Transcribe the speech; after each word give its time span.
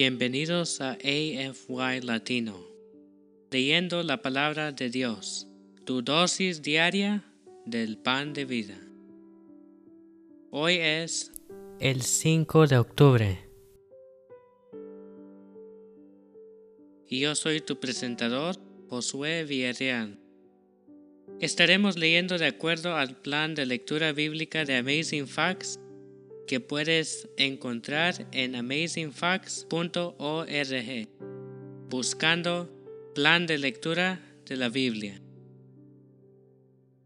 Bienvenidos 0.00 0.80
a 0.80 0.92
AFY 0.92 2.02
Latino, 2.04 2.64
leyendo 3.50 4.04
la 4.04 4.22
palabra 4.22 4.70
de 4.70 4.90
Dios, 4.90 5.48
tu 5.84 6.02
dosis 6.02 6.62
diaria 6.62 7.24
del 7.66 7.98
pan 7.98 8.32
de 8.32 8.44
vida. 8.44 8.78
Hoy 10.52 10.76
es 10.76 11.32
el 11.80 12.02
5 12.02 12.68
de 12.68 12.78
octubre. 12.78 13.38
Y 17.08 17.18
yo 17.18 17.34
soy 17.34 17.60
tu 17.60 17.80
presentador, 17.80 18.54
Josué 18.88 19.42
Villarreal. 19.42 20.16
Estaremos 21.40 21.98
leyendo 21.98 22.38
de 22.38 22.46
acuerdo 22.46 22.94
al 22.94 23.16
plan 23.16 23.56
de 23.56 23.66
lectura 23.66 24.12
bíblica 24.12 24.64
de 24.64 24.76
Amazing 24.76 25.26
Facts 25.26 25.80
que 26.48 26.58
puedes 26.58 27.28
encontrar 27.36 28.26
en 28.32 28.56
amazingfacts.org 28.56 31.08
buscando 31.88 32.68
plan 33.14 33.46
de 33.46 33.58
lectura 33.58 34.20
de 34.46 34.56
la 34.56 34.68
Biblia. 34.68 35.20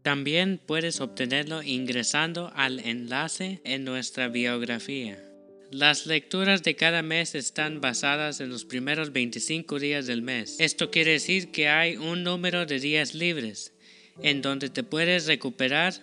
También 0.01 0.59
puedes 0.65 1.01
obtenerlo 1.01 1.61
ingresando 1.61 2.51
al 2.55 2.79
enlace 2.79 3.61
en 3.63 3.85
nuestra 3.85 4.27
biografía. 4.27 5.23
Las 5.71 6.05
lecturas 6.05 6.63
de 6.63 6.75
cada 6.75 7.01
mes 7.01 7.35
están 7.35 7.81
basadas 7.81 8.41
en 8.41 8.49
los 8.49 8.65
primeros 8.65 9.11
25 9.11 9.79
días 9.79 10.05
del 10.05 10.21
mes. 10.21 10.57
Esto 10.59 10.91
quiere 10.91 11.11
decir 11.11 11.51
que 11.51 11.67
hay 11.67 11.97
un 11.97 12.23
número 12.23 12.65
de 12.65 12.79
días 12.79 13.13
libres 13.13 13.73
en 14.21 14.41
donde 14.41 14.69
te 14.69 14.83
puedes 14.83 15.25
recuperar 15.25 15.93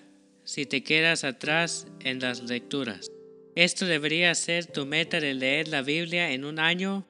si 0.45 0.66
te 0.66 0.82
quedas 0.82 1.24
atrás 1.24 1.87
en 2.01 2.20
las 2.20 2.43
lecturas. 2.43 3.10
Esto 3.56 3.86
debería 3.86 4.34
ser 4.34 4.66
tu 4.66 4.86
meta 4.86 5.20
de 5.20 5.34
leer 5.34 5.68
la 5.68 5.82
Biblia 5.82 6.32
en 6.32 6.45
un 6.45 6.59
año 6.59 7.06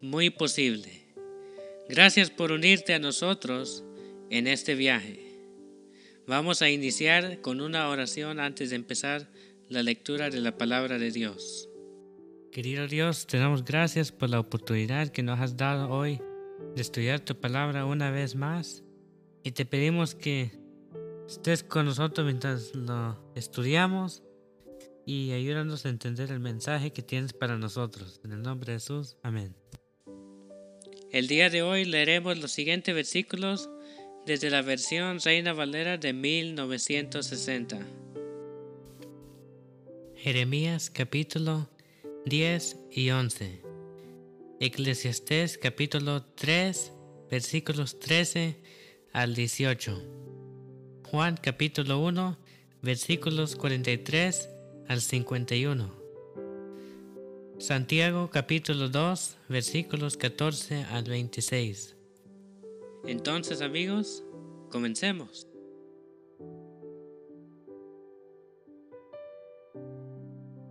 muy 0.00 0.30
posible. 0.30 1.04
Gracias 1.88 2.30
por 2.30 2.50
unirte 2.50 2.94
a 2.94 2.98
nosotros 2.98 3.84
en 4.30 4.46
este 4.46 4.74
viaje. 4.74 5.20
Vamos 6.26 6.62
a 6.62 6.70
iniciar 6.70 7.40
con 7.42 7.60
una 7.60 7.88
oración 7.88 8.40
antes 8.40 8.70
de 8.70 8.76
empezar 8.76 9.28
la 9.68 9.82
lectura 9.82 10.30
de 10.30 10.40
la 10.40 10.56
palabra 10.56 10.98
de 10.98 11.10
Dios. 11.10 11.68
Querido 12.50 12.86
Dios, 12.86 13.26
te 13.26 13.38
damos 13.38 13.64
gracias 13.64 14.10
por 14.10 14.30
la 14.30 14.40
oportunidad 14.40 15.08
que 15.08 15.22
nos 15.22 15.38
has 15.40 15.56
dado 15.56 15.90
hoy 15.90 16.20
de 16.74 16.82
estudiar 16.82 17.20
tu 17.20 17.38
palabra 17.38 17.84
una 17.84 18.10
vez 18.10 18.34
más 18.34 18.82
y 19.42 19.52
te 19.52 19.64
pedimos 19.64 20.14
que 20.14 20.52
estés 21.28 21.62
con 21.62 21.86
nosotros 21.86 22.24
mientras 22.24 22.74
lo 22.74 23.18
estudiamos 23.34 24.22
y 25.06 25.32
ayúdanos 25.32 25.84
a 25.84 25.90
entender 25.90 26.30
el 26.30 26.40
mensaje 26.40 26.92
que 26.92 27.02
tienes 27.02 27.32
para 27.32 27.56
nosotros. 27.56 28.20
En 28.24 28.32
el 28.32 28.42
nombre 28.42 28.72
de 28.72 28.78
Jesús, 28.78 29.16
amén. 29.22 29.54
El 31.10 31.28
día 31.28 31.50
de 31.50 31.62
hoy 31.62 31.84
leeremos 31.84 32.38
los 32.38 32.52
siguientes 32.52 32.94
versículos 32.94 33.70
desde 34.26 34.50
la 34.50 34.62
versión 34.62 35.20
Reina 35.20 35.52
Valera 35.52 35.98
de 35.98 36.12
1960. 36.12 37.78
Jeremías 40.16 40.90
capítulo 40.90 41.68
10 42.24 42.78
y 42.90 43.10
11. 43.10 43.60
Eclesiastés 44.60 45.58
capítulo 45.58 46.24
3 46.24 46.92
versículos 47.30 47.98
13 47.98 48.56
al 49.12 49.34
18. 49.34 50.02
Juan 51.10 51.36
capítulo 51.36 52.00
1 52.00 52.38
versículos 52.80 53.54
43 53.54 54.48
al 54.88 55.00
51. 55.00 55.90
Santiago 57.58 58.30
capítulo 58.30 58.88
2 58.88 59.36
versículos 59.48 60.16
14 60.16 60.84
al 60.84 61.04
26. 61.04 61.96
Entonces 63.06 63.60
amigos, 63.60 64.24
comencemos. 64.70 65.46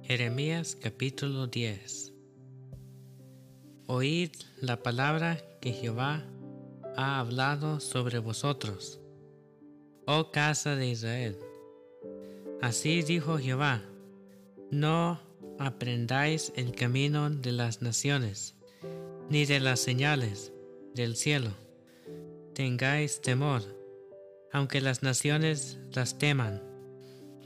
Jeremías 0.03 0.75
capítulo 0.75 1.47
10 1.47 2.13
Oíd 3.87 4.31
la 4.61 4.81
palabra 4.83 5.41
que 5.61 5.71
Jehová 5.71 6.23
ha 6.95 7.19
hablado 7.19 7.79
sobre 7.79 8.19
vosotros, 8.19 8.99
oh 10.05 10.31
casa 10.31 10.75
de 10.75 10.87
Israel. 10.87 11.37
Así 12.61 13.01
dijo 13.01 13.37
Jehová, 13.37 13.81
no 14.73 15.21
aprendáis 15.59 16.51
el 16.55 16.73
camino 16.73 17.29
de 17.29 17.51
las 17.51 17.81
naciones, 17.81 18.55
ni 19.29 19.45
de 19.45 19.59
las 19.59 19.79
señales 19.79 20.51
del 20.95 21.15
cielo. 21.15 21.51
Tengáis 22.53 23.21
temor, 23.21 23.61
aunque 24.51 24.81
las 24.81 25.03
naciones 25.03 25.77
las 25.93 26.17
teman, 26.17 26.61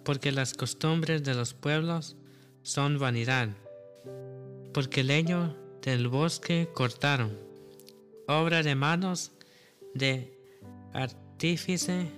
porque 0.04 0.32
las 0.32 0.54
costumbres 0.54 1.24
de 1.24 1.34
los 1.34 1.54
pueblos 1.54 2.16
son 2.64 2.98
vanidad, 2.98 3.50
porque 4.74 5.04
leño 5.04 5.56
del 5.82 6.08
bosque 6.08 6.70
cortaron, 6.74 7.38
obra 8.28 8.64
de 8.64 8.76
manos 8.76 9.32
de 9.94 10.34
artífice 10.94 12.10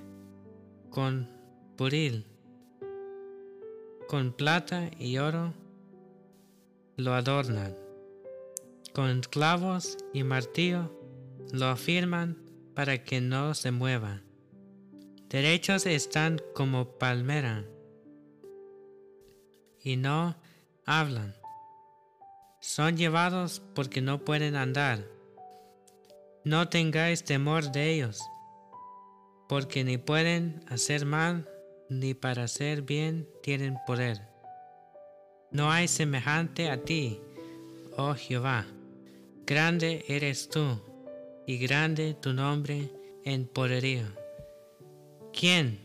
con 0.90 1.30
puril 1.78 2.29
con 4.10 4.32
plata 4.32 4.90
y 4.98 5.20
oro 5.20 5.54
lo 6.98 7.14
adornan, 7.14 7.76
con 8.92 9.22
clavos 9.22 10.00
y 10.14 10.24
martillo 10.24 10.92
lo 11.52 11.68
afirman 11.68 12.36
para 12.74 13.04
que 13.04 13.22
no 13.22 13.54
se 13.54 13.70
mueva. 13.70 14.24
Derechos 15.30 15.86
están 15.86 16.42
como 16.56 16.98
palmera 16.98 17.66
y 19.80 19.96
no 19.96 20.36
hablan. 20.88 21.36
Son 22.62 22.98
llevados 22.98 23.62
porque 23.76 24.02
no 24.02 24.26
pueden 24.26 24.56
andar. 24.56 25.06
No 26.44 26.68
tengáis 26.68 27.24
temor 27.24 27.72
de 27.72 27.92
ellos, 27.94 28.24
porque 29.48 29.84
ni 29.84 30.00
pueden 30.00 30.66
hacer 30.68 31.06
mal 31.06 31.48
ni 31.90 32.14
para 32.14 32.44
hacer 32.44 32.84
bien 32.84 33.28
tienen 33.42 33.78
poder. 33.86 34.22
No 35.52 35.72
hay 35.72 35.88
semejante 35.88 36.70
a 36.70 36.84
ti, 36.84 37.20
oh 37.98 38.14
Jehová. 38.14 38.66
Grande 39.46 40.06
eres 40.08 40.48
tú, 40.50 40.80
y 41.48 41.58
grande 41.58 42.14
tu 42.14 42.34
nombre 42.34 42.92
en 43.26 43.48
poderío. 43.48 44.06
¿Quién 45.34 45.80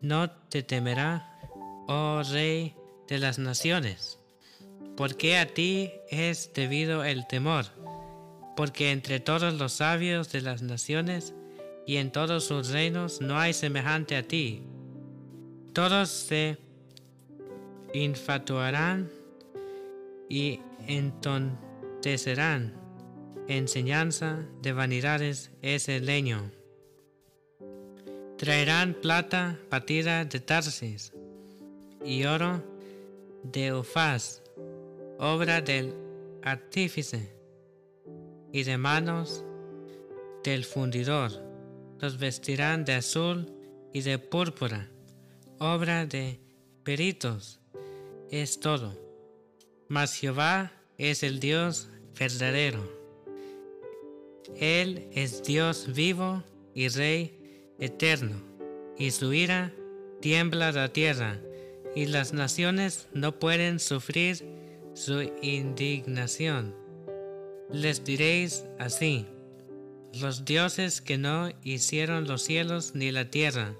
no 0.00 0.30
te 0.30 0.62
temerá, 0.62 1.38
oh 1.86 2.22
Rey 2.30 2.74
de 3.08 3.18
las 3.18 3.38
naciones? 3.38 4.18
Porque 4.96 5.36
a 5.36 5.46
ti 5.46 5.92
es 6.10 6.52
debido 6.54 7.04
el 7.04 7.26
temor, 7.26 7.66
porque 8.56 8.90
entre 8.90 9.20
todos 9.20 9.52
los 9.54 9.74
sabios 9.74 10.32
de 10.32 10.40
las 10.40 10.62
naciones 10.62 11.34
y 11.86 11.96
en 11.96 12.10
todos 12.10 12.44
sus 12.44 12.70
reinos 12.70 13.20
no 13.20 13.38
hay 13.38 13.52
semejante 13.52 14.16
a 14.16 14.22
ti, 14.22 14.62
todos 15.72 16.10
se 16.10 16.58
infatuarán 17.94 19.10
y 20.28 20.60
entontecerán. 20.86 22.74
Enseñanza 23.48 24.46
de 24.62 24.72
vanidades 24.72 25.50
es 25.62 25.88
el 25.88 26.06
leño. 26.06 26.50
Traerán 28.38 28.94
plata 28.94 29.58
batida 29.70 30.24
de 30.24 30.40
Tarsis 30.40 31.12
y 32.04 32.24
oro 32.24 32.62
de 33.42 33.72
Ufaz, 33.72 34.42
obra 35.18 35.60
del 35.60 35.94
artífice 36.42 37.34
y 38.52 38.62
de 38.62 38.78
manos 38.78 39.44
del 40.44 40.64
fundidor. 40.64 41.32
Los 41.98 42.18
vestirán 42.18 42.84
de 42.84 42.94
azul 42.94 43.52
y 43.92 44.02
de 44.02 44.18
púrpura 44.18 44.88
obra 45.62 46.06
de 46.06 46.40
peritos 46.82 47.60
es 48.30 48.58
todo. 48.58 48.98
Mas 49.88 50.14
Jehová 50.14 50.72
es 50.98 51.22
el 51.22 51.38
Dios 51.38 51.88
verdadero. 52.18 52.82
Él 54.56 55.08
es 55.12 55.44
Dios 55.44 55.92
vivo 55.94 56.42
y 56.74 56.88
Rey 56.88 57.74
eterno, 57.78 58.42
y 58.98 59.12
su 59.12 59.32
ira 59.32 59.72
tiembla 60.20 60.72
la 60.72 60.92
tierra, 60.92 61.38
y 61.94 62.06
las 62.06 62.32
naciones 62.32 63.06
no 63.12 63.38
pueden 63.38 63.78
sufrir 63.78 64.44
su 64.94 65.22
indignación. 65.42 66.74
Les 67.70 68.04
diréis 68.04 68.64
así, 68.78 69.26
los 70.20 70.44
dioses 70.44 71.00
que 71.00 71.18
no 71.18 71.50
hicieron 71.62 72.26
los 72.26 72.42
cielos 72.42 72.94
ni 72.94 73.12
la 73.12 73.30
tierra, 73.30 73.74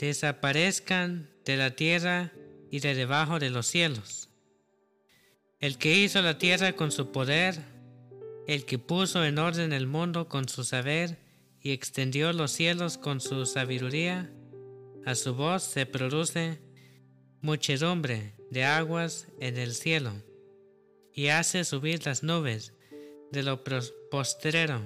desaparezcan 0.00 1.28
de 1.44 1.56
la 1.56 1.76
tierra 1.76 2.32
y 2.70 2.80
de 2.80 2.94
debajo 2.94 3.38
de 3.38 3.50
los 3.50 3.66
cielos. 3.66 4.28
el 5.60 5.76
que 5.76 5.94
hizo 5.94 6.22
la 6.22 6.38
tierra 6.38 6.72
con 6.72 6.90
su 6.90 7.12
poder, 7.12 7.60
el 8.46 8.64
que 8.64 8.78
puso 8.78 9.24
en 9.26 9.38
orden 9.38 9.74
el 9.74 9.86
mundo 9.86 10.26
con 10.26 10.48
su 10.48 10.64
saber 10.64 11.18
y 11.60 11.72
extendió 11.72 12.32
los 12.32 12.50
cielos 12.50 12.96
con 12.96 13.20
su 13.20 13.44
sabiduría, 13.44 14.32
a 15.04 15.14
su 15.14 15.34
voz 15.34 15.62
se 15.62 15.84
produce 15.84 16.60
muchedumbre 17.42 18.34
de 18.50 18.64
aguas 18.64 19.26
en 19.38 19.58
el 19.58 19.74
cielo, 19.74 20.12
y 21.12 21.28
hace 21.28 21.64
subir 21.64 22.06
las 22.06 22.22
nubes 22.22 22.72
de 23.32 23.42
lo 23.42 23.62
postrero 24.10 24.80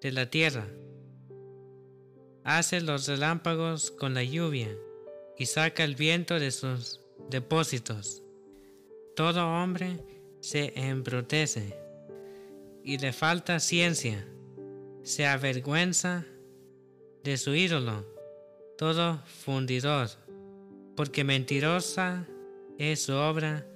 de 0.00 0.12
la 0.12 0.30
tierra. 0.30 0.68
Hace 2.44 2.80
los 2.80 3.06
relámpagos 3.06 3.90
con 3.90 4.14
la 4.14 4.24
lluvia, 4.24 4.68
y 5.38 5.46
saca 5.46 5.84
el 5.84 5.96
viento 5.96 6.38
de 6.38 6.50
sus 6.50 7.00
depósitos. 7.30 8.22
Todo 9.16 9.46
hombre 9.46 9.98
se 10.40 10.72
embrutece 10.74 11.76
y 12.84 12.98
le 12.98 13.12
falta 13.12 13.60
ciencia, 13.60 14.26
se 15.02 15.26
avergüenza 15.26 16.24
de 17.22 17.36
su 17.36 17.54
ídolo, 17.54 18.04
todo 18.76 19.22
fundidor, 19.44 20.08
porque 20.96 21.24
mentirosa 21.24 22.26
es 22.78 23.02
su 23.02 23.14
obra 23.14 23.66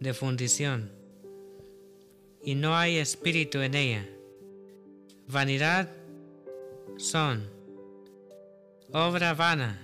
de 0.00 0.14
fundición, 0.14 0.92
y 2.42 2.54
no 2.54 2.76
hay 2.76 2.96
espíritu 2.96 3.60
en 3.60 3.74
ella. 3.74 4.08
Vanidad 5.28 5.90
son, 6.96 7.55
obra 8.92 9.34
vana, 9.34 9.80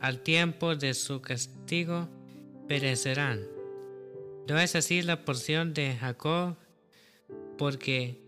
al 0.00 0.20
tiempo 0.20 0.76
de 0.76 0.94
su 0.94 1.20
castigo 1.20 2.08
perecerán. 2.68 3.40
No 4.48 4.58
es 4.58 4.76
así 4.76 5.02
la 5.02 5.24
porción 5.24 5.72
de 5.72 5.96
Jacob, 5.96 6.56
porque 7.56 8.20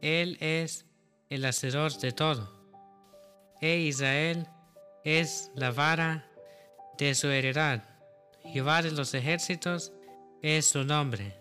Él 0.00 0.36
es 0.40 0.86
el 1.28 1.44
hacedor 1.44 1.92
de 1.98 2.12
todo. 2.12 2.52
E 3.60 3.78
Israel 3.78 4.46
es 5.04 5.50
la 5.54 5.70
vara 5.70 6.26
de 6.98 7.14
su 7.14 7.28
heredad. 7.28 7.82
Jehová 8.44 8.82
de 8.82 8.92
los 8.92 9.14
ejércitos 9.14 9.92
es 10.42 10.66
su 10.66 10.84
nombre. 10.84 11.34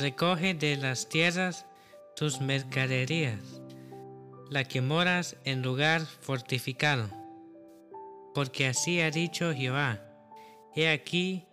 Recoge 0.00 0.54
de 0.54 0.76
las 0.76 1.08
tierras 1.08 1.66
tus 2.16 2.40
mercaderías, 2.40 3.60
la 4.50 4.64
que 4.64 4.80
moras 4.80 5.36
en 5.44 5.62
lugar 5.62 6.02
fortificado. 6.02 7.08
Porque 8.34 8.66
así 8.66 9.00
ha 9.00 9.10
dicho 9.10 9.52
Jehová, 9.52 10.00
he 10.74 10.88
aquí 10.88 11.46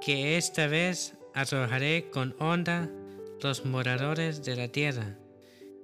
que 0.00 0.36
esta 0.36 0.66
vez 0.66 1.14
arrojaré 1.34 2.10
con 2.10 2.34
onda 2.38 2.90
los 3.42 3.64
moradores 3.64 4.44
de 4.44 4.56
la 4.56 4.68
tierra, 4.68 5.18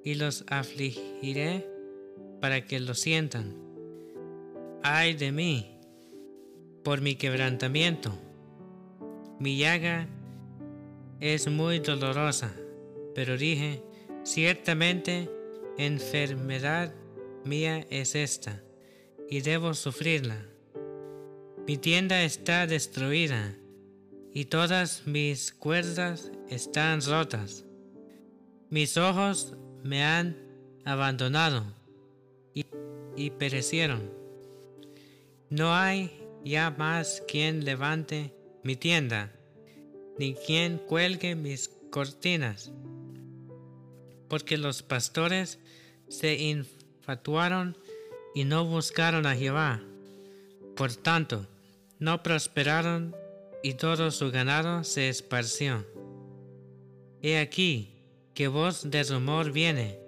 y 0.04 0.14
los 0.14 0.44
afligiré 0.48 1.68
para 2.40 2.64
que 2.64 2.80
lo 2.80 2.94
sientan. 2.94 3.54
Ay 4.82 5.14
de 5.14 5.32
mí, 5.32 5.78
por 6.82 7.00
mi 7.00 7.14
quebrantamiento. 7.14 8.12
Mi 9.38 9.56
llaga 9.56 10.08
es 11.20 11.48
muy 11.48 11.78
dolorosa, 11.78 12.52
pero 13.14 13.36
dije, 13.36 13.82
ciertamente 14.24 15.30
enfermedad 15.78 16.94
mía 17.44 17.86
es 17.90 18.14
esta, 18.14 18.62
y 19.28 19.40
debo 19.40 19.74
sufrirla. 19.74 20.46
Mi 21.66 21.76
tienda 21.76 22.22
está 22.22 22.66
destruida, 22.66 23.56
y 24.34 24.46
todas 24.46 25.06
mis 25.06 25.52
cuerdas 25.52 26.30
están 26.48 27.02
rotas. 27.02 27.64
Mis 28.70 28.96
ojos 28.96 29.54
me 29.82 30.02
han 30.04 30.36
abandonado 30.84 31.64
y, 32.54 32.66
y, 33.16 33.30
perecieron. 33.30 34.10
No 35.50 35.74
hay 35.74 36.10
ya 36.44 36.70
más 36.70 37.22
quien 37.28 37.64
levante 37.64 38.34
mi 38.62 38.76
tienda, 38.76 39.32
ni 40.18 40.34
quien 40.34 40.78
cuelgue 40.78 41.34
mis 41.34 41.68
cortinas, 41.90 42.72
porque 44.28 44.56
los 44.56 44.82
pastores 44.82 45.58
se 46.12 46.34
infatuaron 46.34 47.74
y 48.34 48.44
no 48.44 48.66
buscaron 48.66 49.24
a 49.24 49.34
Jehová. 49.34 49.80
Por 50.76 50.94
tanto, 50.94 51.46
no 51.98 52.22
prosperaron 52.22 53.16
y 53.62 53.74
todo 53.74 54.10
su 54.10 54.30
ganado 54.30 54.84
se 54.84 55.08
esparció. 55.08 55.86
He 57.22 57.38
aquí 57.38 57.94
que 58.34 58.48
voz 58.48 58.90
de 58.90 59.04
rumor 59.04 59.52
viene, 59.52 59.98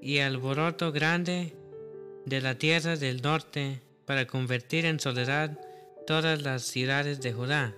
y 0.00 0.18
alboroto 0.18 0.92
grande 0.92 1.54
de 2.24 2.40
la 2.40 2.56
tierra 2.56 2.96
del 2.96 3.20
norte 3.20 3.82
para 4.06 4.26
convertir 4.26 4.86
en 4.86 4.98
soledad 4.98 5.58
todas 6.06 6.42
las 6.42 6.62
ciudades 6.62 7.20
de 7.20 7.32
Judá, 7.32 7.74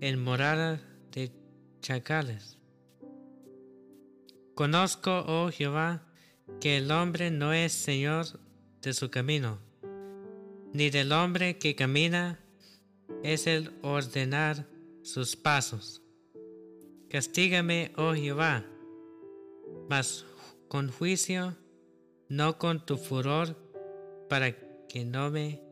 en 0.00 0.22
morada 0.22 0.80
de 1.12 1.30
chacales. 1.80 2.58
Conozco, 4.54 5.24
oh 5.26 5.50
Jehová, 5.50 6.02
que 6.60 6.76
el 6.76 6.90
hombre 6.90 7.30
no 7.30 7.52
es 7.52 7.72
señor 7.72 8.26
de 8.82 8.92
su 8.92 9.10
camino, 9.10 9.58
ni 10.72 10.90
del 10.90 11.12
hombre 11.12 11.58
que 11.58 11.74
camina 11.74 12.40
es 13.22 13.46
el 13.46 13.72
ordenar 13.82 14.66
sus 15.02 15.36
pasos. 15.36 16.02
Castígame, 17.08 17.92
oh 17.96 18.14
Jehová, 18.14 18.64
mas 19.88 20.24
con 20.68 20.90
juicio, 20.90 21.56
no 22.28 22.58
con 22.58 22.84
tu 22.84 22.96
furor, 22.96 23.56
para 24.28 24.52
que 24.88 25.04
no 25.04 25.30
me 25.30 25.62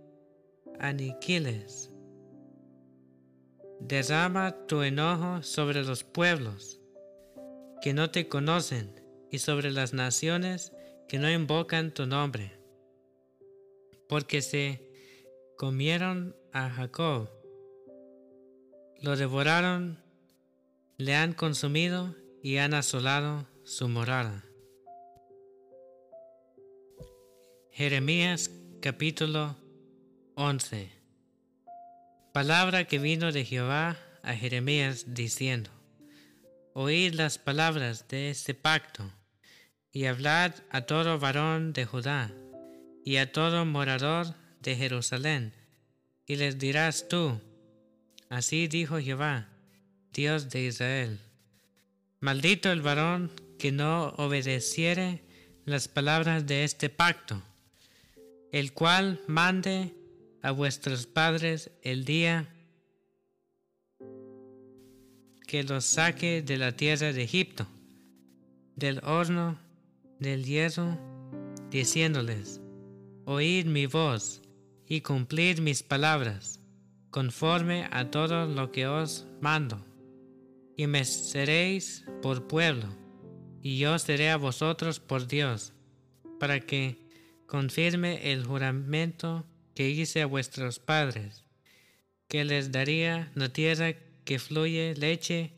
aniquiles. 0.78 1.90
Derrama 3.80 4.66
tu 4.66 4.82
enojo 4.82 5.42
sobre 5.42 5.82
los 5.82 6.04
pueblos 6.04 6.80
que 7.80 7.92
no 7.92 8.10
te 8.10 8.28
conocen 8.28 9.01
y 9.32 9.38
sobre 9.38 9.72
las 9.72 9.94
naciones 9.94 10.72
que 11.08 11.18
no 11.18 11.28
invocan 11.28 11.92
tu 11.92 12.06
nombre, 12.06 12.52
porque 14.08 14.42
se 14.42 14.88
comieron 15.56 16.36
a 16.52 16.70
Jacob, 16.70 17.30
lo 19.00 19.16
devoraron, 19.16 19.98
le 20.98 21.16
han 21.16 21.32
consumido 21.32 22.14
y 22.42 22.58
han 22.58 22.74
asolado 22.74 23.48
su 23.64 23.88
morada. 23.88 24.44
Jeremías 27.72 28.50
capítulo 28.80 29.56
11 30.34 30.90
Palabra 32.34 32.84
que 32.84 32.98
vino 32.98 33.32
de 33.32 33.46
Jehová 33.46 33.96
a 34.22 34.34
Jeremías 34.34 35.14
diciendo, 35.14 35.70
Oíd 36.74 37.14
las 37.14 37.38
palabras 37.38 38.08
de 38.08 38.30
este 38.30 38.54
pacto, 38.54 39.10
y 39.92 40.06
hablad 40.06 40.54
a 40.70 40.82
todo 40.82 41.18
varón 41.18 41.72
de 41.72 41.84
Judá, 41.84 42.32
y 43.04 43.16
a 43.16 43.30
todo 43.30 43.64
morador 43.66 44.34
de 44.60 44.76
Jerusalén, 44.76 45.52
y 46.26 46.36
les 46.36 46.58
dirás 46.58 47.08
tú, 47.08 47.40
Así 48.32 48.66
dijo 48.66 48.98
Jehová, 48.98 49.50
Dios 50.10 50.48
de 50.48 50.62
Israel. 50.62 51.20
Maldito 52.20 52.72
el 52.72 52.80
varón 52.80 53.30
que 53.58 53.72
no 53.72 54.08
obedeciere 54.16 55.22
las 55.66 55.86
palabras 55.86 56.46
de 56.46 56.64
este 56.64 56.88
pacto, 56.88 57.42
el 58.50 58.72
cual 58.72 59.20
mande 59.26 59.92
a 60.40 60.50
vuestros 60.50 61.06
padres 61.06 61.72
el 61.82 62.06
día 62.06 62.48
que 65.46 65.62
los 65.62 65.84
saque 65.84 66.40
de 66.40 66.56
la 66.56 66.72
tierra 66.72 67.12
de 67.12 67.22
Egipto, 67.24 67.66
del 68.76 68.98
horno 69.04 69.58
del 70.22 70.44
hierro, 70.44 70.98
diciéndoles, 71.70 72.60
Oíd 73.24 73.66
mi 73.66 73.86
voz 73.86 74.42
y 74.86 75.00
cumplid 75.00 75.58
mis 75.60 75.82
palabras 75.82 76.60
conforme 77.10 77.86
a 77.90 78.10
todo 78.10 78.46
lo 78.46 78.72
que 78.72 78.86
os 78.86 79.26
mando, 79.40 79.84
y 80.76 80.86
me 80.86 81.04
seréis 81.04 82.04
por 82.22 82.46
pueblo, 82.46 82.88
y 83.60 83.78
yo 83.78 83.98
seré 83.98 84.30
a 84.30 84.38
vosotros 84.38 84.98
por 84.98 85.26
Dios, 85.26 85.74
para 86.40 86.60
que 86.60 86.96
confirme 87.46 88.32
el 88.32 88.44
juramento 88.44 89.44
que 89.74 89.90
hice 89.90 90.22
a 90.22 90.26
vuestros 90.26 90.78
padres, 90.78 91.44
que 92.28 92.44
les 92.44 92.72
daría 92.72 93.30
la 93.34 93.50
tierra 93.50 93.94
que 94.24 94.38
fluye 94.38 94.94
leche 94.96 95.52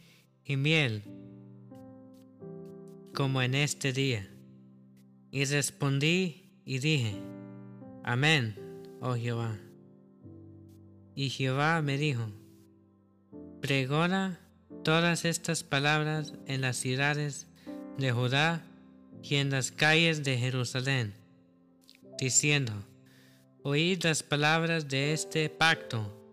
y 0.45 0.57
miel, 0.57 1.05
como 3.15 3.43
en 3.43 3.55
este 3.55 3.93
día. 3.93 4.34
Y 5.35 5.47
respondí 5.47 6.45
y 6.65 6.79
dije, 6.79 7.17
Amén, 8.05 8.55
oh 9.01 9.17
Jehová. 9.17 9.59
Y 11.17 11.29
Jehová 11.29 11.83
me 11.83 11.99
dijo, 11.99 12.29
pregona 13.61 14.39
todas 14.85 15.25
estas 15.25 15.65
palabras 15.65 16.35
en 16.47 16.61
las 16.61 16.77
ciudades 16.77 17.49
de 17.99 18.13
Judá 18.13 18.65
y 19.25 19.35
en 19.35 19.51
las 19.51 19.73
calles 19.73 20.23
de 20.23 20.39
Jerusalén, 20.39 21.15
diciendo, 22.17 22.73
Oíd 23.65 24.05
las 24.05 24.23
palabras 24.23 24.87
de 24.87 25.15
este 25.15 25.51
pacto 25.51 26.31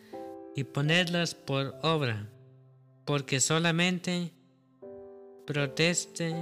y 0.56 0.64
ponedlas 0.64 1.34
por 1.34 1.76
obra, 1.82 2.30
porque 3.06 3.40
solamente 3.40 4.32
proteste 5.48 6.36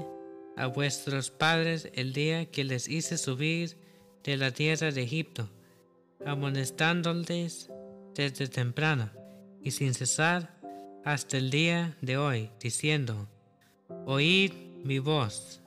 a 0.59 0.67
vuestros 0.67 1.31
padres 1.31 1.89
el 1.93 2.11
día 2.11 2.45
que 2.45 2.65
les 2.65 2.89
hice 2.89 3.17
subir 3.17 3.77
de 4.25 4.35
la 4.35 4.51
tierra 4.51 4.91
de 4.91 5.01
Egipto, 5.01 5.49
amonestándoles 6.25 7.71
desde 8.13 8.49
temprano 8.49 9.09
y 9.63 9.71
sin 9.71 9.93
cesar 9.93 10.59
hasta 11.05 11.37
el 11.37 11.49
día 11.49 11.95
de 12.01 12.17
hoy, 12.17 12.51
diciendo, 12.59 13.29
Oíd 14.05 14.51
mi 14.83 14.99
voz. 14.99 15.61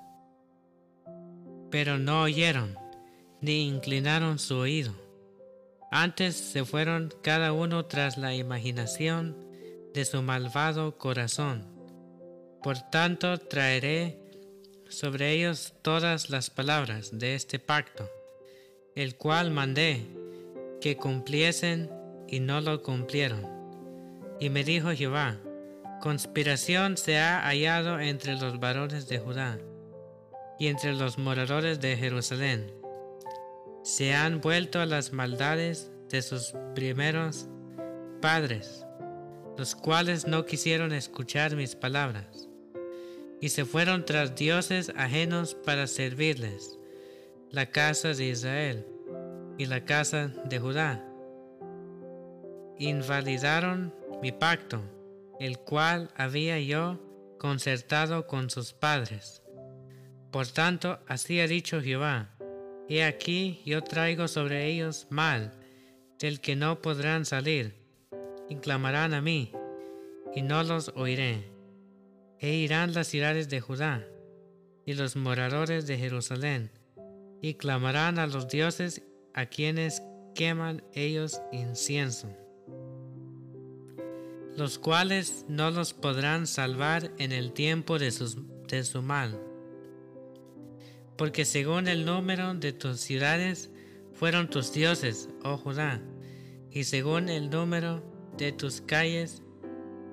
Pero 1.70 1.96
no 1.99 2.25
oyeron, 2.25 2.76
ni 3.40 3.66
inclinaron 3.66 4.38
su 4.38 4.56
oído. 4.56 4.92
Antes 5.90 6.37
se 6.37 6.66
fueron 6.66 7.14
cada 7.22 7.54
uno 7.54 7.87
tras 7.87 8.18
la 8.18 8.34
imaginación 8.34 9.37
de 9.94 10.04
su 10.04 10.20
malvado 10.20 10.99
corazón. 10.99 11.64
Por 12.62 12.78
tanto 12.90 13.38
traeré 13.38 14.22
sobre 14.92 15.32
ellos 15.32 15.75
todas 15.82 16.30
las 16.30 16.50
palabras 16.50 17.18
de 17.18 17.34
este 17.34 17.58
pacto, 17.58 18.08
el 18.94 19.16
cual 19.16 19.50
mandé 19.50 20.06
que 20.80 20.96
cumpliesen 20.96 21.90
y 22.28 22.40
no 22.40 22.61
lo 22.61 22.82
cumplieron. 22.82 23.49
Y 24.40 24.50
me 24.50 24.64
dijo 24.64 24.90
Jehová, 24.90 25.38
conspiración 26.00 26.96
se 26.96 27.18
ha 27.18 27.40
hallado 27.42 28.00
entre 28.00 28.34
los 28.34 28.58
varones 28.58 29.08
de 29.08 29.18
Judá 29.18 29.58
y 30.58 30.68
entre 30.68 30.92
los 30.94 31.18
moradores 31.18 31.80
de 31.80 31.96
Jerusalén 31.96 32.72
se 33.82 34.14
han 34.14 34.40
vuelto 34.40 34.80
a 34.80 34.87
las 34.87 35.12
maldades 35.12 35.90
de 36.08 36.22
sus 36.22 36.54
primeros 36.75 37.49
padres, 38.20 38.87
los 39.58 39.75
cuales 39.75 40.26
no 40.26 40.46
quisieron 40.46 40.92
escuchar 40.92 41.56
mis 41.56 41.75
palabras, 41.75 42.49
y 43.42 43.49
se 43.49 43.64
fueron 43.64 44.04
tras 44.04 44.37
dioses 44.37 44.92
ajenos 44.96 45.56
para 45.56 45.88
servirles, 45.88 46.78
la 47.50 47.66
casa 47.66 48.14
de 48.14 48.26
Israel 48.26 48.87
y 49.58 49.66
la 49.66 49.84
casa 49.84 50.28
de 50.44 50.61
Judá. 50.61 51.04
Invalidaron 52.78 53.92
mi 54.22 54.30
pacto, 54.30 54.80
el 55.40 55.58
cual 55.58 56.08
había 56.14 56.61
yo 56.61 57.00
concertado 57.40 58.28
con 58.28 58.49
sus 58.49 58.72
padres. 58.72 59.42
Por 60.30 60.46
tanto, 60.46 61.00
así 61.08 61.40
ha 61.40 61.49
dicho 61.49 61.82
Jehová, 61.82 62.30
He 62.88 63.02
aquí 63.02 63.61
yo 63.66 63.82
traigo 63.82 64.28
sobre 64.28 64.68
ellos 64.68 65.08
mal, 65.11 65.52
del 66.20 66.40
que 66.40 66.54
no 66.54 66.80
podrán 66.80 67.25
salir, 67.25 67.75
y 68.49 68.54
clamarán 68.54 69.14
a 69.14 69.20
mí, 69.20 69.50
y 70.32 70.42
no 70.42 70.62
los 70.62 70.92
oiré. 70.94 71.51
E 72.42 72.54
irán 72.54 72.92
las 72.92 73.06
ciudades 73.06 73.49
de 73.49 73.61
Judá, 73.61 74.04
y 74.84 74.94
los 74.94 75.14
moradores 75.14 75.87
de 75.87 75.96
Jerusalén, 75.96 76.72
y 77.40 77.54
clamarán 77.54 78.18
a 78.18 78.26
los 78.26 78.49
dioses 78.49 79.02
a 79.32 79.46
quienes 79.46 80.02
queman 80.34 80.82
ellos 80.92 81.40
incienso, 81.52 82.37
los 84.56 84.80
cuales 84.80 85.44
no 85.46 85.70
los 85.70 85.94
podrán 85.94 86.49
salvar 86.49 87.12
en 87.18 87.30
el 87.30 87.52
tiempo 87.52 88.00
de, 88.00 88.12
de 88.66 88.82
su 88.82 89.02
mal. 89.02 89.40
Porque 91.16 91.44
según 91.44 91.87
el 91.87 92.04
número 92.04 92.54
de 92.54 92.72
tus 92.72 92.99
ciudades 92.99 93.70
fueron 94.14 94.50
tus 94.50 94.72
dioses, 94.72 95.28
oh 95.44 95.56
Judá, 95.58 96.02
y 96.72 96.82
según 96.82 97.28
el 97.28 97.50
número 97.50 98.02
de 98.37 98.50
tus 98.50 98.80
calles, 98.80 99.44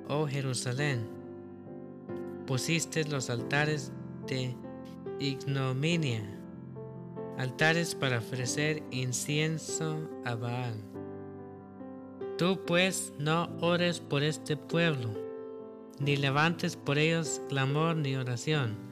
oh 0.07 0.27
Jerusalén, 0.27 1.18
pusiste 2.49 3.05
los 3.05 3.29
altares 3.29 3.93
de 4.27 4.55
ignominia, 5.19 6.23
altares 7.37 7.95
para 7.95 8.17
ofrecer 8.17 8.83
incienso 8.91 10.09
a 10.25 10.35
Baal. 10.35 10.83
Tú 12.37 12.59
pues 12.65 13.13
no 13.19 13.55
ores 13.61 13.99
por 13.99 14.23
este 14.23 14.57
pueblo, 14.57 15.13
ni 15.99 16.17
levantes 16.17 16.75
por 16.75 16.97
ellos 16.97 17.39
clamor 17.47 17.95
ni 17.95 18.15
oración 18.15 18.89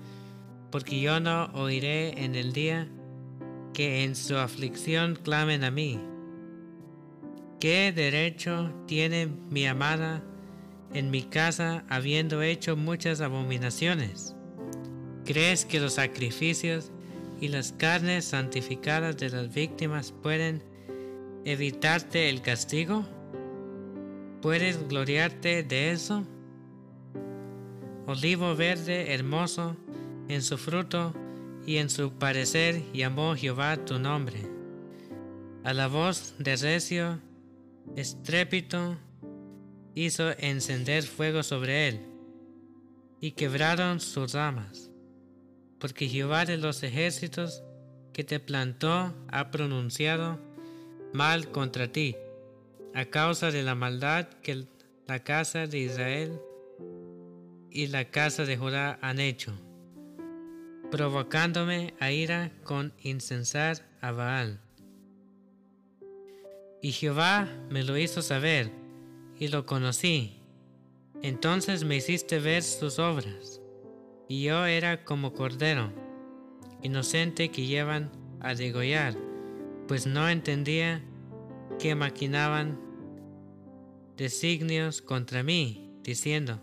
porque 0.71 0.99
yo 0.99 1.19
no 1.19 1.45
oiré 1.53 2.23
en 2.23 2.35
el 2.35 2.53
día 2.53 2.87
que 3.73 4.03
en 4.03 4.15
su 4.15 4.37
aflicción 4.37 5.15
clamen 5.15 5.63
a 5.63 5.71
mí. 5.71 5.99
¿Qué 7.59 7.91
derecho 7.91 8.73
tiene 8.85 9.27
mi 9.49 9.65
amada 9.65 10.23
en 10.93 11.11
mi 11.11 11.23
casa 11.23 11.83
habiendo 11.89 12.41
hecho 12.41 12.75
muchas 12.75 13.21
abominaciones? 13.21 14.35
¿Crees 15.25 15.65
que 15.65 15.79
los 15.79 15.93
sacrificios 15.93 16.91
y 17.41 17.49
las 17.49 17.71
carnes 17.73 18.25
santificadas 18.25 19.17
de 19.17 19.29
las 19.29 19.53
víctimas 19.53 20.11
pueden 20.11 20.63
evitarte 21.45 22.29
el 22.29 22.41
castigo? 22.41 23.05
¿Puedes 24.41 24.87
gloriarte 24.87 25.63
de 25.63 25.91
eso? 25.91 26.23
Olivo 28.05 28.55
verde 28.55 29.13
hermoso 29.13 29.75
en 30.29 30.41
su 30.41 30.57
fruto 30.57 31.13
y 31.65 31.77
en 31.77 31.89
su 31.89 32.11
parecer 32.13 32.81
llamó 32.93 33.35
Jehová 33.35 33.75
tu 33.77 33.99
nombre. 33.99 34.39
A 35.65 35.73
la 35.73 35.87
voz 35.87 36.33
de 36.39 36.55
recio, 36.55 37.19
estrépito, 37.97 38.97
hizo 40.05 40.31
encender 40.39 41.03
fuego 41.03 41.43
sobre 41.43 41.87
él, 41.87 41.99
y 43.19 43.31
quebraron 43.31 43.99
sus 43.99 44.33
ramas, 44.33 44.89
porque 45.79 46.07
Jehová 46.07 46.45
de 46.45 46.57
los 46.57 46.83
ejércitos 46.83 47.63
que 48.13 48.23
te 48.23 48.39
plantó 48.39 49.13
ha 49.27 49.51
pronunciado 49.51 50.39
mal 51.13 51.51
contra 51.51 51.91
ti, 51.91 52.15
a 52.93 53.05
causa 53.05 53.51
de 53.51 53.63
la 53.63 53.75
maldad 53.75 54.27
que 54.41 54.65
la 55.07 55.23
casa 55.23 55.67
de 55.67 55.79
Israel 55.79 56.39
y 57.71 57.87
la 57.87 58.05
casa 58.05 58.45
de 58.45 58.57
Judá 58.57 58.97
han 59.01 59.19
hecho 59.19 59.53
provocándome 60.91 61.93
a 61.99 62.11
ira 62.11 62.51
con 62.63 62.93
incensar 63.01 63.85
a 64.01 64.11
Baal. 64.11 64.59
Y 66.81 66.91
Jehová 66.91 67.47
me 67.69 67.83
lo 67.83 67.97
hizo 67.97 68.21
saber, 68.21 68.71
y 69.39 69.47
lo 69.47 69.65
conocí. 69.65 70.41
Entonces 71.21 71.83
me 71.83 71.95
hiciste 71.95 72.39
ver 72.39 72.63
sus 72.63 72.99
obras, 72.99 73.61
y 74.27 74.43
yo 74.43 74.65
era 74.65 75.03
como 75.03 75.33
cordero, 75.33 75.91
inocente 76.83 77.49
que 77.49 77.65
llevan 77.65 78.11
a 78.39 78.53
degollar, 78.53 79.15
pues 79.87 80.05
no 80.05 80.29
entendía 80.29 81.03
que 81.79 81.95
maquinaban 81.95 82.79
designios 84.15 85.01
contra 85.01 85.43
mí, 85.43 85.91
diciendo, 86.03 86.59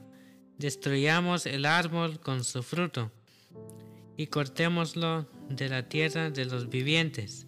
destruyamos 0.58 1.46
el 1.46 1.66
árbol 1.66 2.20
con 2.20 2.44
su 2.44 2.62
fruto 2.62 3.10
y 4.16 4.28
cortémoslo 4.28 5.28
de 5.48 5.68
la 5.68 5.88
tierra 5.88 6.30
de 6.30 6.44
los 6.44 6.68
vivientes, 6.68 7.46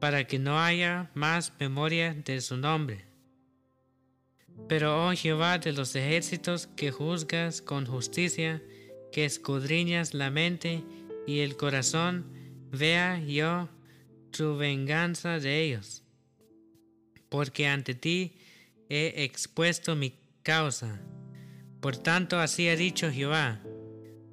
para 0.00 0.26
que 0.26 0.38
no 0.38 0.58
haya 0.58 1.10
más 1.14 1.52
memoria 1.60 2.14
de 2.14 2.40
su 2.40 2.56
nombre. 2.56 3.11
Pero, 4.68 5.06
oh 5.06 5.12
Jehová 5.12 5.58
de 5.58 5.72
los 5.72 5.94
ejércitos, 5.94 6.66
que 6.66 6.90
juzgas 6.90 7.62
con 7.62 7.86
justicia, 7.86 8.62
que 9.12 9.24
escudriñas 9.24 10.14
la 10.14 10.30
mente 10.30 10.82
y 11.26 11.40
el 11.40 11.56
corazón, 11.56 12.24
vea 12.70 13.20
yo 13.20 13.68
tu 14.30 14.56
venganza 14.56 15.38
de 15.38 15.62
ellos. 15.62 16.02
Porque 17.28 17.66
ante 17.66 17.94
ti 17.94 18.32
he 18.88 19.24
expuesto 19.24 19.94
mi 19.94 20.14
causa. 20.42 21.00
Por 21.80 21.96
tanto, 21.96 22.38
así 22.38 22.68
ha 22.68 22.76
dicho 22.76 23.10
Jehová, 23.10 23.60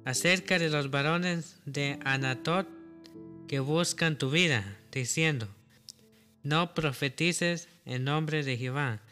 acerca 0.04 0.58
de 0.58 0.70
los 0.70 0.90
varones 0.90 1.58
de 1.66 1.98
Anatot 2.04 2.68
que 3.48 3.60
buscan 3.60 4.16
tu 4.16 4.30
vida, 4.30 4.78
diciendo, 4.92 5.48
no 6.42 6.74
profetices 6.74 7.68
en 7.84 8.04
nombre 8.04 8.42
de 8.44 8.56
Jehová, 8.56 9.02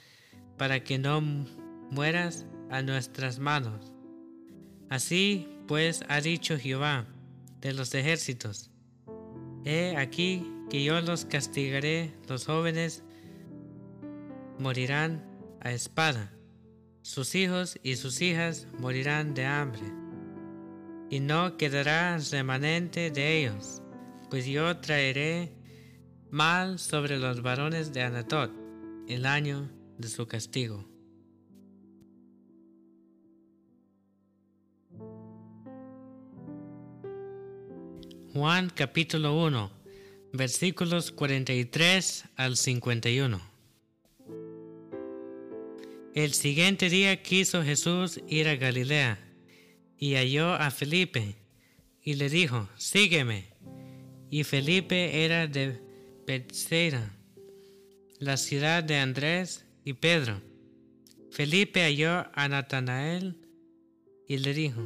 para 0.58 0.84
que 0.84 0.98
no 0.98 1.20
mueras 1.90 2.46
a 2.70 2.82
nuestras 2.82 3.38
manos. 3.38 3.92
Así 4.90 5.48
pues 5.66 6.02
ha 6.08 6.20
dicho 6.20 6.58
Jehová 6.58 7.06
de 7.60 7.72
los 7.72 7.94
ejércitos, 7.94 8.70
he 9.64 9.96
aquí 9.96 10.50
que 10.70 10.82
yo 10.82 11.00
los 11.00 11.24
castigaré, 11.24 12.14
los 12.28 12.46
jóvenes 12.46 13.02
morirán 14.58 15.24
a 15.60 15.72
espada, 15.72 16.32
sus 17.02 17.34
hijos 17.34 17.78
y 17.82 17.96
sus 17.96 18.20
hijas 18.20 18.66
morirán 18.78 19.34
de 19.34 19.46
hambre, 19.46 19.82
y 21.10 21.20
no 21.20 21.56
quedará 21.56 22.18
remanente 22.30 23.10
de 23.10 23.40
ellos, 23.40 23.82
pues 24.30 24.46
yo 24.46 24.78
traeré 24.78 25.52
mal 26.30 26.78
sobre 26.78 27.18
los 27.18 27.42
varones 27.42 27.92
de 27.92 28.02
Anatot 28.02 28.52
el 29.08 29.26
año 29.26 29.70
de 29.98 30.08
su 30.08 30.26
castigo. 30.26 30.84
Juan 38.32 38.70
capítulo 38.70 39.44
1 39.44 39.70
versículos 40.32 41.10
43 41.10 42.24
al 42.36 42.56
51 42.56 43.40
El 46.14 46.34
siguiente 46.34 46.88
día 46.88 47.20
quiso 47.22 47.62
Jesús 47.64 48.20
ir 48.28 48.46
a 48.48 48.56
Galilea 48.56 49.18
y 49.98 50.14
halló 50.14 50.52
a 50.54 50.70
Felipe 50.70 51.34
y 52.02 52.14
le 52.14 52.28
dijo, 52.28 52.68
sígueme. 52.76 53.48
Y 54.30 54.44
Felipe 54.44 55.24
era 55.24 55.46
de 55.46 55.80
Bethsaida, 56.26 57.12
la 58.18 58.36
ciudad 58.36 58.84
de 58.84 58.98
Andrés 58.98 59.64
y 59.88 59.94
Pedro. 59.94 60.42
Felipe 61.30 61.80
halló 61.80 62.26
a 62.34 62.46
Natanael 62.48 63.38
y 64.28 64.36
le 64.36 64.52
dijo, 64.52 64.82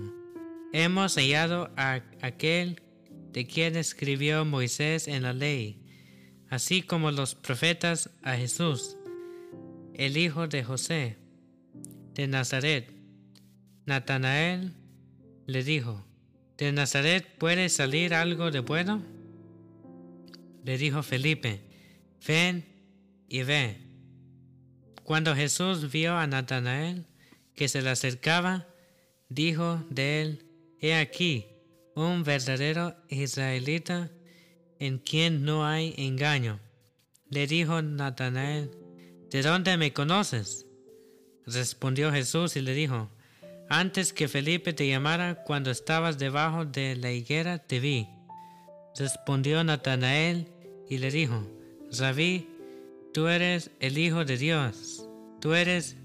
hemos 0.72 1.16
hallado 1.16 1.72
a 1.76 2.04
aquel 2.20 2.80
de 3.32 3.44
quien 3.44 3.74
escribió 3.74 4.44
Moisés 4.44 5.08
en 5.08 5.24
la 5.24 5.32
ley, 5.32 5.82
así 6.50 6.82
como 6.82 7.10
los 7.10 7.34
profetas 7.34 8.10
a 8.22 8.36
Jesús, 8.36 8.96
el 9.94 10.16
hijo 10.16 10.46
de 10.46 10.62
José, 10.62 11.18
de 12.14 12.28
Nazaret. 12.28 12.92
Natanael 13.86 14.74
le 15.48 15.64
dijo, 15.64 16.06
¿de 16.58 16.70
Nazaret 16.70 17.26
puede 17.38 17.68
salir 17.70 18.14
algo 18.14 18.52
de 18.52 18.60
bueno? 18.60 19.02
Le 20.64 20.78
dijo 20.78 21.02
Felipe, 21.02 21.60
ven 22.24 22.64
y 23.28 23.42
ve. 23.42 23.81
Cuando 25.04 25.34
Jesús 25.34 25.90
vio 25.90 26.16
a 26.16 26.26
Natanael 26.26 27.06
que 27.54 27.68
se 27.68 27.82
le 27.82 27.90
acercaba, 27.90 28.66
dijo 29.28 29.84
de 29.90 30.22
él, 30.22 30.46
He 30.80 30.94
aquí, 30.94 31.46
un 31.94 32.24
verdadero 32.24 32.96
israelita 33.08 34.10
en 34.78 34.98
quien 34.98 35.44
no 35.44 35.66
hay 35.66 35.94
engaño. 35.96 36.58
Le 37.28 37.46
dijo 37.46 37.80
Natanael, 37.82 38.70
¿de 39.30 39.42
dónde 39.42 39.76
me 39.76 39.92
conoces? 39.92 40.66
Respondió 41.46 42.10
Jesús 42.10 42.56
y 42.56 42.62
le 42.62 42.74
dijo, 42.74 43.10
antes 43.68 44.12
que 44.12 44.28
Felipe 44.28 44.74
te 44.74 44.86
llamara, 44.86 45.44
cuando 45.44 45.70
estabas 45.70 46.18
debajo 46.18 46.66
de 46.66 46.94
la 46.94 47.10
higuera, 47.10 47.58
te 47.58 47.80
vi. 47.80 48.06
Respondió 48.98 49.64
Natanael 49.64 50.46
y 50.90 50.98
le 50.98 51.10
dijo, 51.10 51.46
Rabí, 51.98 52.48
tú 53.12 53.28
eres 53.28 53.70
el 53.80 53.98
Hijo 53.98 54.24
de 54.24 54.36
Dios, 54.36 55.08
tú 55.40 55.54
eres 55.54 55.96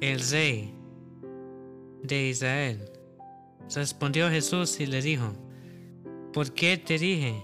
el 0.00 0.20
Rey 0.20 0.74
de 2.02 2.28
Israel. 2.28 2.90
Respondió 3.74 4.28
Jesús 4.30 4.78
y 4.80 4.86
le 4.86 5.02
dijo, 5.02 5.32
¿por 6.32 6.52
qué 6.52 6.76
te 6.76 6.98
dije? 6.98 7.42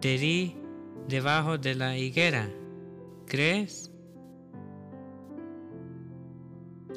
Te 0.00 0.18
di 0.18 0.56
debajo 1.08 1.58
de 1.58 1.74
la 1.74 1.96
higuera. 1.96 2.48
¿Crees? 3.26 3.90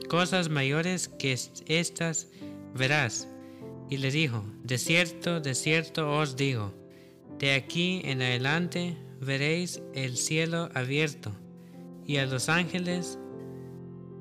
Cosas 0.09 0.49
mayores 0.49 1.07
que 1.07 1.33
estas 1.67 2.29
verás. 2.75 3.27
Y 3.89 3.97
le 3.97 4.11
dijo, 4.11 4.43
de 4.63 4.77
cierto, 4.77 5.39
de 5.39 5.53
cierto 5.53 6.11
os 6.17 6.35
digo, 6.35 6.73
de 7.39 7.53
aquí 7.53 8.01
en 8.03 8.21
adelante 8.21 8.97
veréis 9.25 9.81
el 9.93 10.17
cielo 10.17 10.69
abierto 10.73 11.31
y 12.05 12.17
a 12.17 12.25
los 12.25 12.47
ángeles 12.49 13.19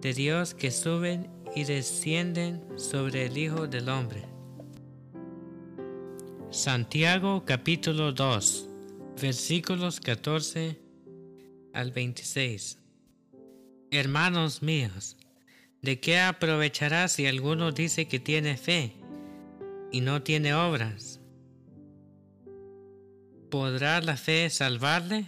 de 0.00 0.14
Dios 0.14 0.54
que 0.54 0.70
suben 0.70 1.30
y 1.54 1.64
descienden 1.64 2.62
sobre 2.76 3.26
el 3.26 3.38
Hijo 3.38 3.66
del 3.66 3.88
Hombre. 3.88 4.24
Santiago 6.50 7.44
capítulo 7.44 8.12
2 8.12 8.70
versículos 9.20 10.00
14 10.00 10.80
al 11.72 11.90
26 11.92 12.78
Hermanos 13.90 14.60
míos, 14.62 15.16
¿de 15.80 16.00
qué 16.00 16.18
aprovechará 16.18 17.06
si 17.06 17.26
alguno 17.26 17.70
dice 17.70 18.08
que 18.08 18.18
tiene 18.18 18.56
fe 18.56 18.96
y 19.92 20.00
no 20.00 20.22
tiene 20.22 20.54
obras? 20.54 21.20
¿Podrá 23.54 24.00
la 24.00 24.16
fe 24.16 24.50
salvarle? 24.50 25.26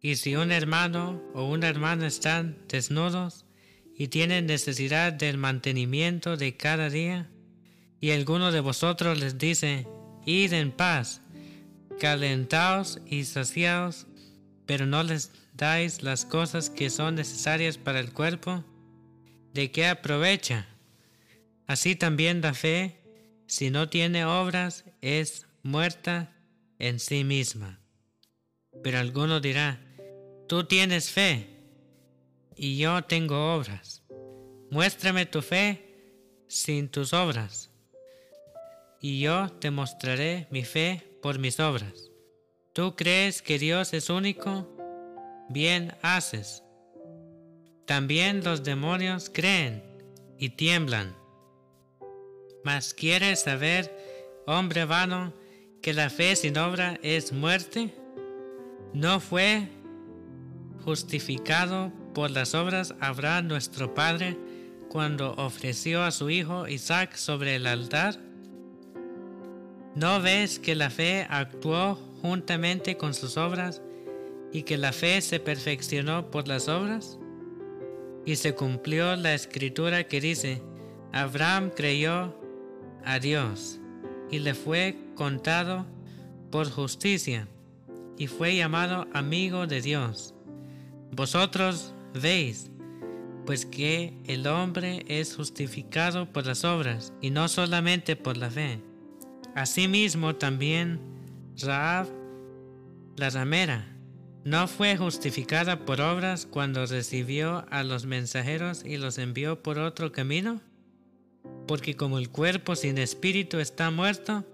Y 0.00 0.14
si 0.14 0.36
un 0.36 0.52
hermano 0.52 1.20
o 1.34 1.46
una 1.50 1.66
hermana 1.66 2.06
están 2.06 2.56
desnudos 2.68 3.44
y 3.96 4.06
tienen 4.06 4.46
necesidad 4.46 5.12
del 5.12 5.36
mantenimiento 5.36 6.36
de 6.36 6.56
cada 6.56 6.90
día, 6.90 7.28
y 7.98 8.12
alguno 8.12 8.52
de 8.52 8.60
vosotros 8.60 9.18
les 9.18 9.36
dice, 9.36 9.84
id 10.26 10.52
en 10.52 10.70
paz, 10.70 11.22
calentaos 11.98 13.00
y 13.04 13.24
saciaos, 13.24 14.06
pero 14.64 14.86
no 14.86 15.02
les 15.02 15.32
dais 15.54 16.04
las 16.04 16.24
cosas 16.24 16.70
que 16.70 16.88
son 16.88 17.16
necesarias 17.16 17.78
para 17.78 17.98
el 17.98 18.12
cuerpo, 18.12 18.64
¿de 19.52 19.72
qué 19.72 19.88
aprovecha? 19.88 20.68
Así 21.66 21.96
también 21.96 22.42
la 22.42 22.54
fe, 22.54 23.00
si 23.48 23.70
no 23.70 23.88
tiene 23.88 24.24
obras, 24.24 24.84
es 25.00 25.48
muerta 25.64 26.31
en 26.82 26.98
sí 26.98 27.22
misma. 27.22 27.78
Pero 28.82 28.98
alguno 28.98 29.38
dirá, 29.38 29.80
tú 30.48 30.64
tienes 30.64 31.10
fe, 31.10 31.48
y 32.56 32.76
yo 32.76 33.04
tengo 33.04 33.54
obras. 33.54 34.02
Muéstrame 34.68 35.24
tu 35.26 35.42
fe 35.42 36.44
sin 36.48 36.88
tus 36.88 37.12
obras, 37.12 37.70
y 39.00 39.20
yo 39.20 39.48
te 39.60 39.70
mostraré 39.70 40.48
mi 40.50 40.64
fe 40.64 41.18
por 41.22 41.38
mis 41.38 41.60
obras. 41.60 42.10
¿Tú 42.72 42.96
crees 42.96 43.42
que 43.42 43.60
Dios 43.60 43.92
es 43.92 44.10
único? 44.10 44.68
Bien 45.50 45.94
haces. 46.02 46.64
También 47.86 48.42
los 48.42 48.64
demonios 48.64 49.30
creen 49.32 49.84
y 50.36 50.48
tiemblan. 50.50 51.14
Mas 52.64 52.92
quieres 52.92 53.42
saber, 53.42 54.44
hombre 54.46 54.84
vano, 54.84 55.32
que 55.82 55.92
la 55.92 56.08
fe 56.08 56.36
sin 56.36 56.56
obra 56.56 56.98
es 57.02 57.32
muerte? 57.32 57.92
¿No 58.94 59.18
fue 59.18 59.68
justificado 60.84 61.92
por 62.14 62.30
las 62.30 62.54
obras 62.54 62.94
Abraham 63.00 63.48
nuestro 63.48 63.92
Padre 63.92 64.38
cuando 64.88 65.32
ofreció 65.34 66.04
a 66.04 66.12
su 66.12 66.30
hijo 66.30 66.68
Isaac 66.68 67.16
sobre 67.16 67.56
el 67.56 67.66
altar? 67.66 68.16
¿No 69.96 70.22
ves 70.22 70.60
que 70.60 70.76
la 70.76 70.88
fe 70.88 71.26
actuó 71.28 71.96
juntamente 72.22 72.96
con 72.96 73.12
sus 73.12 73.36
obras 73.36 73.82
y 74.52 74.62
que 74.62 74.78
la 74.78 74.92
fe 74.92 75.20
se 75.20 75.40
perfeccionó 75.40 76.30
por 76.30 76.46
las 76.46 76.68
obras? 76.68 77.18
Y 78.24 78.36
se 78.36 78.54
cumplió 78.54 79.16
la 79.16 79.34
escritura 79.34 80.04
que 80.04 80.20
dice, 80.20 80.62
Abraham 81.12 81.72
creyó 81.74 82.38
a 83.04 83.18
Dios 83.18 83.81
y 84.32 84.40
le 84.40 84.54
fue 84.54 84.96
contado 85.14 85.86
por 86.50 86.68
justicia 86.68 87.46
y 88.18 88.26
fue 88.26 88.56
llamado 88.56 89.06
amigo 89.12 89.68
de 89.68 89.80
Dios. 89.80 90.34
Vosotros 91.12 91.94
veis, 92.14 92.70
pues 93.46 93.66
que 93.66 94.14
el 94.26 94.46
hombre 94.46 95.04
es 95.06 95.36
justificado 95.36 96.32
por 96.32 96.46
las 96.46 96.64
obras 96.64 97.12
y 97.20 97.30
no 97.30 97.46
solamente 97.46 98.16
por 98.16 98.36
la 98.36 98.50
fe. 98.50 98.80
Asimismo 99.54 100.34
también 100.34 100.98
Raab, 101.60 102.08
la 103.16 103.28
ramera, 103.28 103.86
no 104.44 104.66
fue 104.66 104.96
justificada 104.96 105.84
por 105.84 106.00
obras 106.00 106.46
cuando 106.46 106.86
recibió 106.86 107.66
a 107.70 107.84
los 107.84 108.06
mensajeros 108.06 108.82
y 108.84 108.96
los 108.96 109.18
envió 109.18 109.62
por 109.62 109.78
otro 109.78 110.10
camino? 110.10 110.62
Porque 111.72 111.96
como 111.96 112.18
el 112.18 112.28
cuerpo 112.28 112.76
sin 112.76 112.98
espíritu 112.98 113.58
está 113.58 113.90
muerto, 113.90 114.44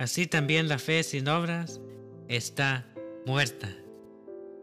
así 0.00 0.26
también 0.26 0.66
la 0.66 0.80
fe 0.80 1.04
sin 1.04 1.28
obras 1.28 1.80
está 2.26 2.92
muerta. 3.24 3.72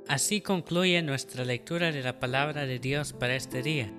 Así 0.10 0.42
concluye 0.42 1.02
nuestra 1.02 1.46
lectura 1.46 1.94
de 1.94 2.04
la 2.04 2.20
palabra 2.20 2.66
de 2.66 2.78
Dios 2.78 3.13
para 3.13 3.38
este 3.38 3.62
día. 3.62 3.89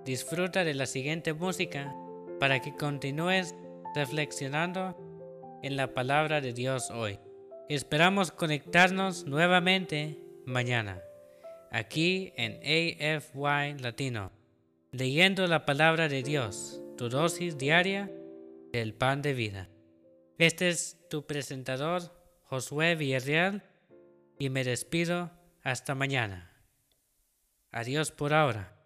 disfruta 0.06 0.64
de 0.64 0.74
la 0.74 0.86
siguiente 0.86 1.34
música 1.34 1.94
para 2.40 2.62
que 2.62 2.74
continúes 2.74 3.54
reflexionando 3.94 4.96
en 5.62 5.76
la 5.76 5.94
palabra 5.94 6.40
de 6.40 6.54
Dios 6.54 6.90
hoy. 6.90 7.20
Esperamos 7.68 8.32
conectarnos 8.32 9.26
nuevamente 9.26 10.18
mañana, 10.46 11.02
aquí 11.70 12.32
en 12.38 12.54
AFY 12.64 13.78
Latino, 13.78 14.32
leyendo 14.94 15.48
la 15.48 15.66
palabra 15.66 16.08
de 16.08 16.24
Dios, 16.24 16.82
tu 16.96 17.10
dosis 17.10 17.58
diaria 17.58 18.10
del 18.72 18.94
pan 18.94 19.22
de 19.22 19.34
vida. 19.34 19.68
Este 20.38 20.70
es 20.70 20.98
tu 21.10 21.28
presentador, 21.28 22.04
Josué 22.46 22.96
Villarreal, 22.96 23.69
y 24.40 24.50
me 24.50 24.64
despido 24.64 25.32
hasta 25.62 25.94
mañana. 25.94 26.52
Adiós 27.72 28.12
por 28.12 28.34
ahora. 28.34 28.79